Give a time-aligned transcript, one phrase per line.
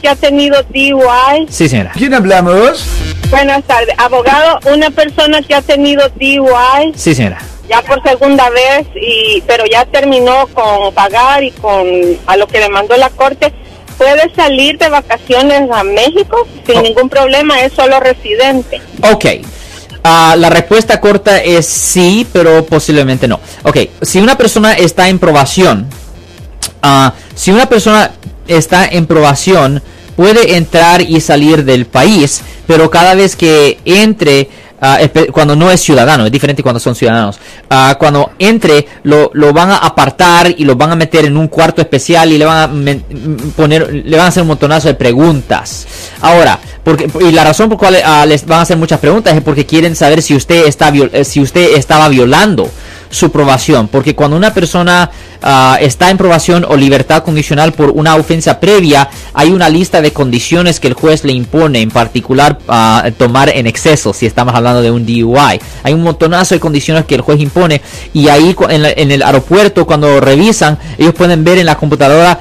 [0.00, 1.46] que ha tenido DUI.
[1.48, 1.92] Sí, señora.
[1.96, 2.84] ¿Quién hablamos?
[3.30, 3.94] Buenas tardes.
[3.96, 7.38] Abogado, una persona que ha tenido DUI Sí, señora.
[7.68, 11.86] ya por segunda vez, y pero ya terminó con pagar y con
[12.26, 13.52] a lo que le mandó la corte,
[13.96, 16.82] puede salir de vacaciones a México sin Oh.
[16.82, 18.82] ningún problema, es solo residente.
[19.10, 19.24] Ok.
[20.04, 23.40] Ah, la respuesta corta es sí, pero posiblemente no.
[23.64, 25.86] Ok, si una persona está en probación,
[26.82, 28.10] ah, si una persona
[28.56, 29.82] está en probación,
[30.16, 34.48] puede entrar y salir del país, pero cada vez que entre,
[34.80, 34.98] ah,
[35.32, 37.38] cuando no es ciudadano, es diferente cuando son ciudadanos,
[37.70, 41.48] ah, cuando entre, lo, lo van a apartar y lo van a meter en un
[41.48, 44.88] cuarto especial y le van a men- m- poner, le van a hacer un montonazo
[44.88, 45.86] de preguntas.
[46.20, 49.42] Ahora, porque, y la razón por cual ah, les van a hacer muchas preguntas es
[49.42, 52.70] porque quieren saber si usted está eh, si usted estaba violando
[53.10, 55.10] su probación, porque cuando una persona
[55.42, 60.12] ah, está en probación o libertad condicional por una ofensa previa, hay una lista de
[60.12, 64.80] condiciones que el juez le impone, en particular ah, tomar en exceso, si estamos hablando
[64.80, 65.60] de un DUI.
[65.82, 67.82] Hay un montonazo de condiciones que el juez impone
[68.14, 72.38] y ahí en, la- en el aeropuerto cuando revisan, ellos pueden ver en la computadora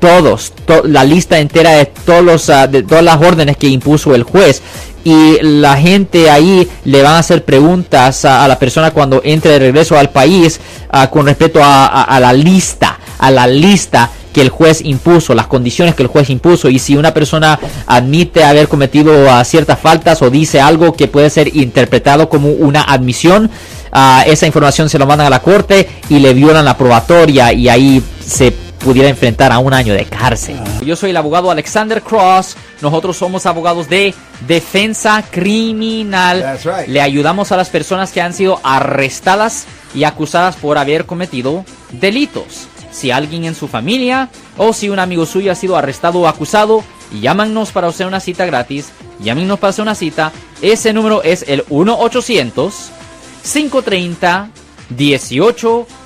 [0.00, 4.14] todos, to- la lista entera de todos los, ah, de todas las órdenes que impuso
[4.14, 4.62] el juez.
[5.04, 9.58] Y la gente ahí le van a hacer preguntas a, la persona cuando entre de
[9.58, 14.82] regreso al país ah, con respecto a, la lista, a la lista que el juez
[14.82, 16.68] impuso, las condiciones que el juez impuso.
[16.68, 21.30] Y si una persona admite haber cometido ah, ciertas faltas o dice algo que puede
[21.30, 23.50] ser interpretado como una admisión,
[23.92, 27.70] ah, esa información se lo mandan a la corte y le violan la probatoria y
[27.70, 30.58] ahí se pudiera enfrentar a un año de cárcel.
[30.84, 32.56] Yo soy el abogado Alexander Cross.
[32.80, 34.14] Nosotros somos abogados de
[34.46, 36.40] defensa criminal.
[36.40, 36.88] That's right.
[36.88, 42.68] Le ayudamos a las personas que han sido arrestadas y acusadas por haber cometido delitos.
[42.90, 46.82] Si alguien en su familia o si un amigo suyo ha sido arrestado o acusado,
[47.20, 48.90] llámanos para hacer una cita gratis.
[49.20, 50.32] Llámenos para hacer una cita.
[50.62, 51.96] Ese número es el 1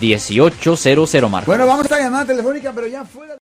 [0.00, 1.50] 1-800-530-1800, Marco.
[1.50, 3.36] Bueno, vamos a llamada telefónica, pero ya fuera.